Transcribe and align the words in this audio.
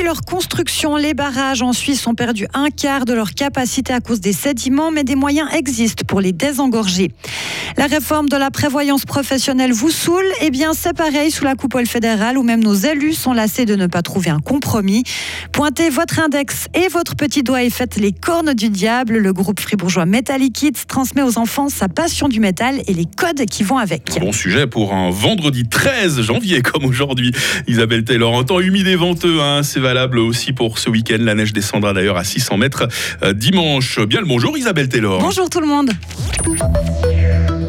leur 0.00 0.22
construction. 0.22 0.96
Les 0.96 1.12
barrages 1.12 1.60
en 1.60 1.74
Suisse 1.74 2.06
ont 2.06 2.14
perdu 2.14 2.46
un 2.54 2.70
quart 2.70 3.04
de 3.04 3.12
leur 3.12 3.32
capacité 3.34 3.92
à 3.92 4.00
cause 4.00 4.20
des 4.20 4.32
sédiments, 4.32 4.90
mais 4.90 5.04
des 5.04 5.16
moyens 5.16 5.48
existent 5.52 6.04
pour 6.06 6.20
les 6.20 6.32
désengorger. 6.32 7.10
La 7.76 7.86
réforme 7.86 8.28
de 8.28 8.36
la 8.36 8.50
prévoyance 8.50 9.04
professionnelle 9.04 9.72
vous 9.72 9.90
saoule 9.90 10.24
Eh 10.40 10.50
bien, 10.50 10.72
c'est 10.72 10.96
pareil 10.96 11.30
sous 11.30 11.44
la 11.44 11.56
coupole 11.56 11.86
fédérale 11.86 12.38
où 12.38 12.42
même 12.42 12.62
nos 12.62 12.74
élus 12.74 13.12
sont 13.12 13.32
lassés 13.32 13.66
de 13.66 13.74
ne 13.74 13.86
pas 13.86 14.02
trouver 14.02 14.30
un 14.30 14.38
compromis. 14.38 15.02
Pointez 15.52 15.90
votre 15.90 16.20
index 16.20 16.68
et 16.74 16.88
votre 16.88 17.14
petit 17.14 17.42
doigt 17.42 17.62
et 17.62 17.70
faites 17.70 17.96
les 17.96 18.12
cornes 18.12 18.54
du 18.54 18.70
diable. 18.70 19.18
Le 19.18 19.32
groupe 19.32 19.60
fribourgeois 19.60 20.06
Metallic 20.06 20.54
Kids 20.54 20.86
transmet 20.86 21.22
aux 21.22 21.38
enfants 21.38 21.68
sa 21.68 21.88
passion 21.88 22.28
du 22.28 22.40
métal 22.40 22.82
et 22.86 22.94
les 22.94 23.06
codes 23.06 23.44
qui 23.46 23.62
vont 23.62 23.78
avec. 23.78 24.18
Bon 24.20 24.32
sujet 24.32 24.66
pour 24.66 24.94
un 24.94 25.10
vendredi 25.10 25.68
13 25.68 26.22
janvier 26.22 26.62
comme 26.62 26.84
aujourd'hui. 26.84 27.32
Isabelle 27.66 28.04
Taylor, 28.04 28.32
en 28.32 28.44
temps 28.44 28.60
humide 28.60 28.86
et 28.86 28.96
venteux, 28.96 29.40
hein, 29.40 29.62
c'est 29.62 29.81
valable 29.82 30.18
aussi 30.18 30.52
pour 30.54 30.78
ce 30.78 30.88
week-end. 30.88 31.18
La 31.20 31.34
neige 31.34 31.52
descendra 31.52 31.92
d'ailleurs 31.92 32.16
à 32.16 32.24
600 32.24 32.56
mètres 32.56 32.88
euh, 33.22 33.34
dimanche. 33.34 34.00
Bien 34.00 34.20
le 34.20 34.26
bonjour 34.26 34.56
Isabelle 34.56 34.88
Taylor. 34.88 35.20
Bonjour 35.20 35.50
tout 35.50 35.60
le 35.60 35.66
monde. 35.66 35.90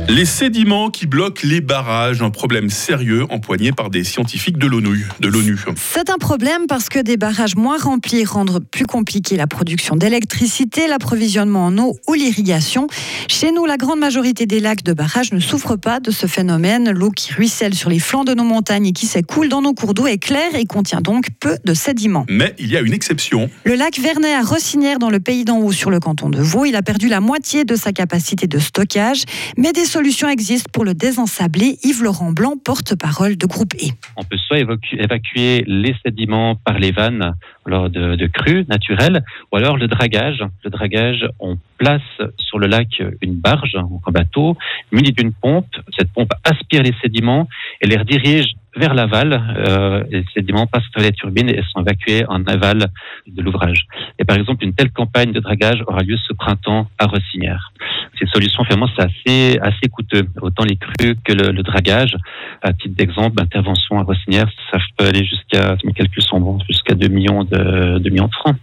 Les 0.09 0.25
sédiments 0.25 0.89
qui 0.89 1.07
bloquent 1.07 1.47
les 1.47 1.61
barrages, 1.61 2.21
un 2.21 2.29
problème 2.29 2.69
sérieux 2.69 3.25
empoigné 3.29 3.71
par 3.71 3.89
des 3.89 4.03
scientifiques 4.03 4.57
de 4.57 4.67
l'ONU. 4.67 5.07
De 5.21 5.29
l'ONU. 5.29 5.57
C'est 5.75 6.09
un 6.09 6.17
problème 6.17 6.67
parce 6.67 6.89
que 6.89 6.99
des 6.99 7.15
barrages 7.15 7.55
moins 7.55 7.77
remplis 7.77 8.25
rendent 8.25 8.59
plus 8.69 8.85
compliqué 8.85 9.37
la 9.37 9.47
production 9.47 9.95
d'électricité, 9.95 10.87
l'approvisionnement 10.87 11.67
en 11.67 11.77
eau 11.77 11.97
ou 12.07 12.15
l'irrigation. 12.15 12.87
Chez 13.29 13.51
nous, 13.53 13.65
la 13.65 13.77
grande 13.77 13.99
majorité 13.99 14.45
des 14.45 14.59
lacs 14.59 14.83
de 14.83 14.91
barrages 14.91 15.31
ne 15.31 15.39
souffrent 15.39 15.77
pas 15.77 16.01
de 16.01 16.11
ce 16.11 16.27
phénomène. 16.27 16.91
L'eau 16.91 17.09
qui 17.09 17.33
ruisselle 17.33 17.73
sur 17.73 17.89
les 17.89 17.99
flancs 17.99 18.25
de 18.25 18.33
nos 18.33 18.43
montagnes 18.43 18.87
et 18.87 18.93
qui 18.93 19.07
s'écoule 19.07 19.47
dans 19.47 19.61
nos 19.61 19.73
cours 19.73 19.93
d'eau 19.93 20.05
est 20.05 20.17
claire 20.17 20.53
et 20.53 20.65
contient 20.65 21.01
donc 21.01 21.27
peu 21.39 21.57
de 21.63 21.73
sédiments. 21.73 22.25
Mais 22.29 22.53
il 22.59 22.69
y 22.69 22.75
a 22.75 22.81
une 22.81 22.93
exception. 22.93 23.49
Le 23.63 23.75
lac 23.75 23.97
Vernet 23.99 24.33
à 24.33 24.41
Rossinière 24.41 24.99
dans 24.99 25.09
le 25.09 25.21
pays 25.21 25.45
d'en 25.45 25.59
haut 25.59 25.71
sur 25.71 25.89
le 25.89 25.99
canton 25.99 26.29
de 26.29 26.41
Vaud, 26.41 26.65
il 26.65 26.75
a 26.75 26.81
perdu 26.81 27.07
la 27.07 27.21
moitié 27.21 27.63
de 27.63 27.75
sa 27.75 27.93
capacité 27.93 28.47
de 28.47 28.59
stockage, 28.59 29.23
mais 29.57 29.71
des 29.71 29.92
solution 29.93 30.27
existe 30.27 30.69
pour 30.69 30.85
le 30.85 30.95
désensabler. 30.95 31.77
Yves-Laurent 31.83 32.31
Blanc, 32.31 32.55
porte-parole 32.57 33.37
de 33.37 33.45
Groupe 33.45 33.75
E. 33.75 33.91
On 34.17 34.23
peut 34.23 34.37
soit 34.37 34.57
évacuer 34.57 35.63
les 35.67 35.95
sédiments 36.03 36.55
par 36.55 36.79
les 36.79 36.89
vannes 36.89 37.35
lors 37.67 37.91
de, 37.91 38.25
crues 38.25 38.65
naturelles, 38.67 39.23
ou 39.51 39.57
alors 39.57 39.77
le 39.77 39.87
dragage. 39.87 40.43
Le 40.63 40.71
dragage, 40.71 41.23
on 41.39 41.59
place 41.77 42.01
sur 42.39 42.57
le 42.57 42.65
lac 42.65 42.87
une 43.21 43.35
barge, 43.35 43.75
un 43.75 44.11
bateau, 44.11 44.57
muni 44.91 45.11
d'une 45.11 45.31
pompe. 45.31 45.67
Cette 45.95 46.11
pompe 46.11 46.33
aspire 46.43 46.81
les 46.81 46.95
sédiments 47.03 47.47
et 47.79 47.85
les 47.85 47.97
redirige 47.97 48.47
vers 48.75 48.95
l'aval. 48.95 49.29
Euh, 49.33 50.03
les 50.09 50.25
sédiments 50.33 50.65
passent 50.65 50.89
sur 50.91 51.01
les 51.01 51.11
turbines 51.11 51.49
et 51.49 51.61
sont 51.71 51.81
évacués 51.81 52.25
en 52.27 52.43
aval 52.45 52.87
de 53.27 53.41
l'ouvrage. 53.43 53.85
Et 54.17 54.25
par 54.25 54.37
exemple, 54.37 54.63
une 54.63 54.73
telle 54.73 54.91
campagne 54.91 55.33
de 55.33 55.39
dragage 55.39 55.83
aura 55.85 56.01
lieu 56.01 56.17
ce 56.27 56.33
printemps 56.33 56.87
à 56.97 57.05
Rossinière 57.05 57.72
ces 58.19 58.25
solutions, 58.27 58.63
finalement, 58.63 58.89
c'est 58.95 59.03
assez, 59.03 59.59
assez 59.59 59.89
coûteux. 59.89 60.23
Autant 60.41 60.63
les 60.63 60.77
crues 60.77 61.15
que 61.23 61.33
le, 61.33 61.51
le 61.51 61.63
dragage. 61.63 62.15
À 62.61 62.73
titre 62.73 62.95
d'exemple, 62.95 63.41
intervention 63.41 63.99
à 63.99 64.03
Rossinière, 64.03 64.49
ça 64.71 64.77
peut 64.97 65.05
aller 65.05 65.25
jusqu'à, 65.25 65.75
mes 65.83 65.93
calculs 65.93 66.23
sont 66.23 66.39
bons, 66.39 66.59
jusqu'à 66.67 66.95
2 66.95 67.07
millions 67.07 67.43
de, 67.43 67.99
2 67.99 68.09
millions 68.09 68.27
de 68.27 68.35
francs. 68.35 68.55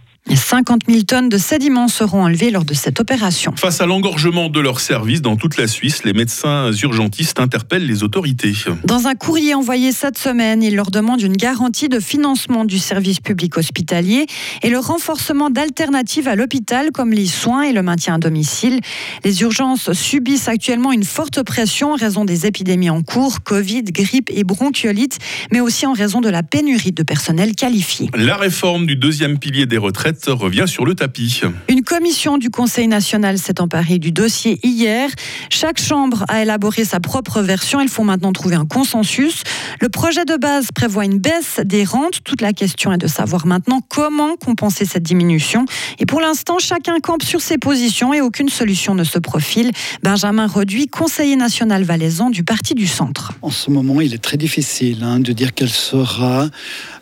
50 0.51 0.81
000 0.87 1.03
tonnes 1.03 1.29
de 1.29 1.37
sédiments 1.37 1.87
seront 1.87 2.23
enlevées 2.23 2.51
lors 2.51 2.65
de 2.65 2.73
cette 2.73 2.99
opération. 2.99 3.53
Face 3.55 3.79
à 3.79 3.85
l'engorgement 3.85 4.49
de 4.49 4.59
leurs 4.59 4.79
services 4.79 5.21
dans 5.21 5.35
toute 5.35 5.57
la 5.57 5.67
Suisse, 5.67 6.03
les 6.03 6.13
médecins 6.13 6.71
urgentistes 6.73 7.39
interpellent 7.39 7.85
les 7.87 8.03
autorités. 8.03 8.53
Dans 8.83 9.07
un 9.07 9.15
courrier 9.15 9.53
envoyé 9.53 9.91
cette 9.91 10.17
semaine, 10.17 10.61
ils 10.61 10.75
leur 10.75 10.91
demandent 10.91 11.21
une 11.21 11.37
garantie 11.37 11.89
de 11.89 11.99
financement 11.99 12.65
du 12.65 12.79
service 12.79 13.19
public 13.19 13.57
hospitalier 13.57 14.25
et 14.61 14.69
le 14.69 14.79
renforcement 14.79 15.49
d'alternatives 15.49 16.27
à 16.27 16.35
l'hôpital 16.35 16.91
comme 16.91 17.11
les 17.11 17.27
soins 17.27 17.63
et 17.63 17.71
le 17.71 17.81
maintien 17.81 18.15
à 18.15 18.17
domicile. 18.17 18.81
Les 19.23 19.41
urgences 19.41 19.93
subissent 19.93 20.47
actuellement 20.47 20.91
une 20.91 21.05
forte 21.05 21.43
pression 21.43 21.93
en 21.93 21.95
raison 21.95 22.25
des 22.25 22.45
épidémies 22.45 22.89
en 22.89 23.03
cours, 23.03 23.41
Covid, 23.43 23.83
grippe 23.83 24.29
et 24.33 24.43
bronchiolite, 24.43 25.17
mais 25.51 25.61
aussi 25.61 25.85
en 25.85 25.93
raison 25.93 26.21
de 26.21 26.29
la 26.29 26.43
pénurie 26.43 26.91
de 26.91 27.03
personnel 27.03 27.55
qualifié. 27.55 28.09
La 28.13 28.35
réforme 28.35 28.85
du 28.85 28.95
deuxième 28.95 29.39
pilier 29.39 29.65
des 29.65 29.77
retraites 29.77 30.10
revient 30.27 30.65
sur 30.67 30.85
le 30.85 30.95
tapis. 30.95 31.41
Une 31.67 31.83
commission 31.83 32.37
du 32.37 32.49
Conseil 32.49 32.87
national 32.87 33.37
s'est 33.37 33.61
emparée 33.61 33.99
du 33.99 34.11
dossier 34.11 34.59
hier. 34.63 35.09
Chaque 35.49 35.79
chambre 35.79 36.25
a 36.27 36.41
élaboré 36.41 36.85
sa 36.85 36.99
propre 36.99 37.41
version. 37.41 37.79
Il 37.81 37.89
faut 37.89 38.03
maintenant 38.03 38.33
trouver 38.33 38.55
un 38.55 38.65
consensus. 38.65 39.43
Le 39.79 39.89
projet 39.89 40.25
de 40.25 40.35
base 40.35 40.67
prévoit 40.73 41.05
une 41.05 41.19
baisse 41.19 41.59
des 41.63 41.83
rentes. 41.83 42.23
Toute 42.23 42.41
la 42.41 42.53
question 42.53 42.91
est 42.91 42.97
de 42.97 43.07
savoir 43.07 43.45
maintenant 43.45 43.81
comment 43.87 44.35
compenser 44.35 44.85
cette 44.85 45.03
diminution. 45.03 45.65
Et 45.99 46.05
pour 46.05 46.21
l'instant, 46.21 46.59
chacun 46.59 46.99
campe 46.99 47.23
sur 47.23 47.41
ses 47.41 47.57
positions 47.57 48.13
et 48.13 48.21
aucune 48.21 48.49
solution 48.49 48.95
ne 48.95 49.03
se 49.03 49.19
profile. 49.19 49.71
Benjamin 50.03 50.47
Reduit, 50.47 50.87
conseiller 50.87 51.35
national 51.35 51.83
valaisan 51.83 52.29
du 52.29 52.43
Parti 52.43 52.73
du 52.73 52.87
Centre. 52.87 53.33
En 53.41 53.51
ce 53.51 53.69
moment, 53.69 54.01
il 54.01 54.13
est 54.13 54.21
très 54.21 54.37
difficile 54.37 55.03
hein, 55.03 55.19
de 55.19 55.31
dire 55.33 55.53
quel 55.53 55.69
sera 55.69 56.49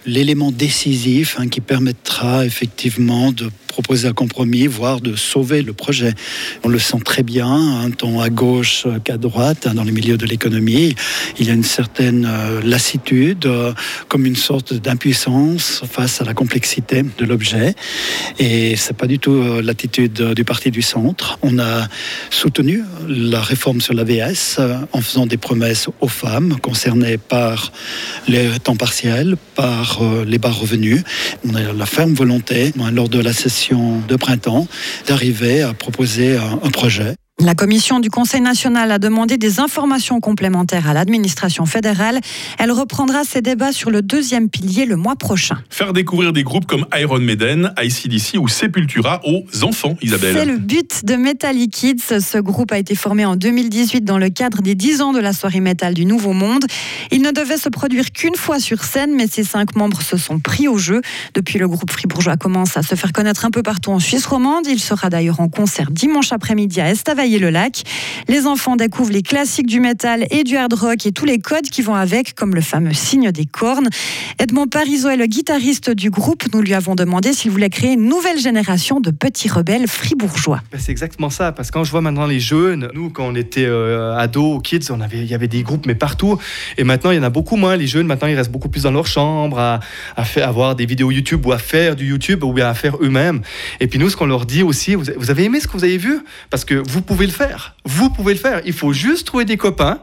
l'élément 0.06 0.52
décisif 0.52 1.38
hein, 1.40 1.48
qui 1.48 1.62
permettra 1.62 2.46
effectivement 2.46 2.99
de 3.00 3.50
proposer 3.70 4.10
un 4.10 4.14
compromis, 4.14 4.68
voire 4.68 5.00
de 5.00 5.16
sauver 5.16 5.62
le 5.62 5.72
projet. 5.72 6.14
On 6.66 6.68
le 6.68 6.80
sent 6.80 6.98
très 7.06 7.24
bien, 7.24 7.48
hein, 7.48 7.92
tant 7.92 8.20
à 8.20 8.30
gauche 8.30 8.86
qu'à 9.06 9.16
droite, 9.18 9.68
hein, 9.68 9.74
dans 9.74 9.86
les 9.86 9.94
milieux 9.94 10.18
de 10.18 10.26
l'économie. 10.26 10.96
Il 11.40 11.48
y 11.48 11.50
a 11.50 11.54
une 11.54 11.64
certaine 11.64 12.28
euh, 12.30 12.62
lassitude, 12.62 13.46
euh, 13.46 13.72
comme 14.10 14.26
une 14.26 14.36
sorte 14.36 14.74
d'impuissance 14.74 15.84
face 15.90 16.20
à 16.20 16.26
la 16.26 16.34
complexité 16.34 17.06
de 17.18 17.26
l'objet. 17.26 17.74
Et 18.38 18.76
c'est 18.76 18.98
pas 18.98 19.08
du 19.08 19.18
tout 19.18 19.36
euh, 19.36 19.62
l'attitude 19.62 20.34
du 20.34 20.44
parti 20.44 20.72
du 20.72 20.82
centre. 20.82 21.40
On 21.42 21.58
a 21.58 21.88
soutenu 22.30 22.84
la 23.08 23.40
réforme 23.40 23.80
sur 23.80 23.94
l'AVS 23.94 24.60
en 24.92 25.00
faisant 25.00 25.26
des 25.26 25.38
promesses 25.38 25.88
aux 26.02 26.10
femmes 26.10 26.58
concernées 26.60 27.18
par 27.18 27.72
les 28.28 28.60
temps 28.60 28.76
partiels, 28.76 29.38
par 29.56 30.02
les 30.26 30.38
bas 30.38 30.52
revenus. 30.52 31.04
On 31.48 31.56
a 31.56 31.72
la 31.72 31.86
ferme 31.86 32.14
volonté, 32.14 32.74
lors 32.92 33.10
de 33.10 33.20
la 33.20 33.34
session 33.34 34.02
de 34.08 34.16
printemps 34.16 34.68
d'arriver 35.08 35.62
à 35.62 35.74
proposer 35.74 36.38
un 36.38 36.70
projet. 36.70 37.16
La 37.42 37.56
commission 37.56 38.02
du 38.02 38.10
Conseil 38.10 38.42
national 38.42 38.92
a 38.92 39.00
demandé 39.00 39.38
des 39.38 39.62
informations 39.62 40.20
complémentaires 40.20 40.90
à 40.90 40.94
l'administration 40.94 41.66
fédérale. 41.66 42.20
Elle 42.58 42.74
reprendra 42.74 43.24
ses 43.24 43.42
débats 43.42 43.72
sur 43.72 43.92
le 43.92 44.02
deuxième 44.02 44.50
pilier 44.50 44.86
le 44.86 44.98
mois 44.98 45.16
prochain. 45.16 45.56
Faire 45.70 45.94
découvrir 45.94 46.34
des 46.34 46.44
groupes 46.44 46.66
comme 46.66 46.86
Iron 47.00 47.20
Maiden, 47.20 47.74
ICDC 47.82 48.38
ou 48.38 48.50
Sepultura 48.50 49.22
aux 49.24 49.46
enfants, 49.64 49.96
Isabelle. 50.02 50.36
C'est 50.38 50.46
le 50.46 50.58
but 50.58 51.06
de 51.06 51.16
Metallic 51.16 51.72
Kids. 51.72 52.20
Ce 52.20 52.38
groupe 52.40 52.74
a 52.74 52.78
été 52.78 52.94
formé 52.94 53.24
en 53.24 53.38
2018 53.38 54.02
dans 54.02 54.18
le 54.18 54.30
cadre 54.30 54.62
des 54.62 54.76
10 54.76 55.02
ans 55.02 55.14
de 55.14 55.20
la 55.20 55.32
soirée 55.32 55.62
métal 55.62 55.94
du 55.94 56.06
Nouveau 56.06 56.34
Monde. 56.34 56.66
Il 57.10 57.22
ne 57.22 57.32
devait 57.32 57.58
se 57.58 57.70
produire 57.70 58.12
qu'une 58.12 58.36
fois 58.36 58.60
sur 58.60 58.84
scène, 58.84 59.16
mais 59.16 59.28
ses 59.28 59.46
cinq 59.46 59.78
membres 59.78 60.02
se 60.02 60.18
sont 60.18 60.40
pris 60.40 60.68
au 60.68 60.78
jeu. 60.78 61.02
Depuis, 61.36 61.58
le 61.58 61.70
groupe 61.70 61.90
fribourgeois 61.90 62.36
commence 62.36 62.76
à 62.76 62.84
se 62.84 62.96
faire 62.96 63.14
connaître 63.14 63.46
un 63.46 63.52
peu 63.52 63.64
partout 63.64 63.92
en 63.92 64.00
Suisse 64.00 64.26
romande. 64.26 64.68
Il 64.68 64.82
sera 64.82 65.10
d'ailleurs 65.10 65.40
en 65.40 65.48
concert 65.48 65.90
dimanche 65.90 66.34
après-midi 66.34 66.82
à 66.82 66.90
Estavayer 66.92 67.29
le 67.38 67.52
lac. 67.52 67.84
Les 68.28 68.48
enfants 68.48 68.76
découvrent 68.76 69.12
les 69.12 69.22
classiques 69.22 69.68
du 69.68 69.80
métal 69.80 70.26
et 70.32 70.44
du 70.44 70.58
hard 70.58 70.74
rock 70.74 71.06
et 71.06 71.12
tous 71.12 71.26
les 71.26 71.38
codes 71.40 71.70
qui 71.70 71.82
vont 71.82 71.96
avec, 71.96 72.34
comme 72.34 72.56
le 72.56 72.62
fameux 72.62 72.94
signe 72.94 73.32
des 73.32 73.46
cornes. 73.46 73.90
Edmond 74.40 74.68
Parisot 74.68 75.10
est 75.10 75.18
le 75.18 75.26
guitariste 75.26 75.90
du 75.92 76.10
groupe. 76.10 76.44
Nous 76.54 76.62
lui 76.62 76.74
avons 76.74 76.96
demandé 76.96 77.34
s'il 77.34 77.52
voulait 77.52 77.70
créer 77.70 77.94
une 77.94 78.06
nouvelle 78.06 78.40
génération 78.40 79.00
de 79.00 79.12
petits 79.12 79.50
rebelles 79.50 79.88
fribourgeois. 79.88 80.62
Ben, 80.72 80.80
c'est 80.80 80.92
exactement 80.92 81.30
ça, 81.30 81.52
parce 81.52 81.70
que 81.70 81.74
quand 81.74 81.84
je 81.84 81.92
vois 81.92 82.02
maintenant 82.02 82.26
les 82.26 82.40
jeunes, 82.40 82.90
nous 82.94 83.10
quand 83.10 83.26
on 83.26 83.36
était 83.36 83.66
euh, 83.66 84.16
ados, 84.16 84.62
kids, 84.64 84.88
il 85.14 85.26
y 85.26 85.34
avait 85.34 85.48
des 85.48 85.64
groupes 85.64 85.86
mais 85.86 85.96
partout, 85.96 86.38
et 86.78 86.84
maintenant 86.84 87.12
il 87.12 87.18
y 87.18 87.20
en 87.20 87.24
a 87.24 87.30
beaucoup 87.30 87.58
moins. 87.58 87.76
Les 87.76 87.88
jeunes 87.88 88.08
maintenant 88.08 88.28
ils 88.28 88.36
restent 88.36 88.52
beaucoup 88.52 88.70
plus 88.70 88.84
dans 88.84 88.92
leur 88.92 89.08
chambre 89.08 89.60
à, 89.60 89.80
à 90.16 90.24
faire, 90.24 90.48
avoir 90.48 90.76
des 90.76 90.86
vidéos 90.86 91.12
YouTube 91.12 91.46
ou 91.46 91.52
à 91.52 91.58
faire 91.58 91.96
du 91.96 92.08
YouTube 92.08 92.44
ou 92.44 92.58
à 92.60 92.74
faire 92.74 92.96
eux-mêmes. 93.02 93.42
Et 93.80 93.88
puis 93.88 94.00
nous 94.00 94.10
ce 94.10 94.16
qu'on 94.16 94.26
leur 94.26 94.46
dit 94.46 94.64
aussi, 94.64 94.96
vous 94.96 95.30
avez 95.30 95.44
aimé 95.44 95.60
ce 95.60 95.68
que 95.68 95.74
vous 95.74 95.84
avez 95.84 95.98
vu? 95.98 96.20
Parce 96.50 96.64
que 96.64 96.76
vous 96.76 97.02
pouvez 97.02 97.19
le 97.28 97.34
faire. 97.34 97.76
Vous 97.86 98.10
pouvez 98.10 98.34
le 98.34 98.40
faire. 98.40 98.62
Il 98.66 98.74
faut 98.74 98.94
juste 98.94 99.28
trouver 99.28 99.46
des 99.46 99.58
copains. 99.58 100.02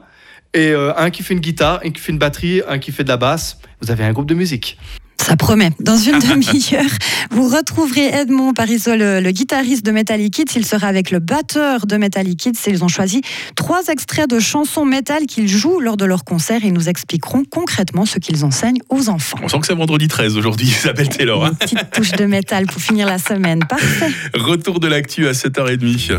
Et 0.54 0.70
euh, 0.70 0.96
un 0.96 1.10
qui 1.10 1.22
fait 1.22 1.34
une 1.34 1.40
guitare, 1.40 1.80
un 1.84 1.90
qui 1.90 2.00
fait 2.00 2.12
une 2.12 2.18
batterie, 2.18 2.62
un 2.66 2.78
qui 2.78 2.90
fait 2.90 3.04
de 3.04 3.08
la 3.08 3.16
basse. 3.16 3.58
Vous 3.82 3.90
avez 3.90 4.04
un 4.04 4.12
groupe 4.12 4.26
de 4.26 4.34
musique. 4.34 4.78
Ça 5.26 5.34
promet. 5.34 5.70
Dans 5.80 5.96
une 5.96 6.20
demi-heure, 6.20 6.84
vous 7.32 7.48
retrouverez 7.48 8.06
Edmond 8.06 8.52
Parisot, 8.52 8.94
le, 8.94 9.30
guitariste 9.32 9.84
de 9.84 9.90
Metallic 9.90 10.34
Kids. 10.34 10.52
Il 10.54 10.64
sera 10.64 10.86
avec 10.86 11.10
le 11.10 11.18
batteur 11.18 11.86
de 11.86 11.96
Metallic 11.96 12.38
Kids. 12.38 12.58
Ils 12.68 12.84
ont 12.84 12.88
choisi 12.88 13.22
trois 13.56 13.82
extraits 13.88 14.30
de 14.30 14.38
chansons 14.38 14.84
métal 14.84 15.26
qu'ils 15.26 15.48
jouent 15.48 15.80
lors 15.80 15.96
de 15.96 16.04
leur 16.04 16.24
concert 16.24 16.64
et 16.64 16.70
nous 16.70 16.88
expliqueront 16.88 17.42
concrètement 17.44 18.06
ce 18.06 18.20
qu'ils 18.20 18.44
enseignent 18.44 18.80
aux 18.88 19.08
enfants. 19.08 19.38
On 19.42 19.48
sent 19.48 19.58
que 19.60 19.66
c'est 19.66 19.74
vendredi 19.74 20.06
13 20.06 20.36
aujourd'hui, 20.36 20.66
Isabelle 20.80 21.08
Taylor. 21.08 21.44
Une 21.46 21.56
petite 21.56 21.90
touche 21.90 22.12
de 22.12 22.24
métal 22.24 22.66
pour 22.66 22.80
finir 22.80 23.06
la 23.06 23.18
semaine. 23.18 23.64
Parfait. 23.68 24.12
Retour 24.34 24.78
de 24.78 24.86
l'actu 24.86 25.26
à 25.26 25.32
7h30. 25.32 26.18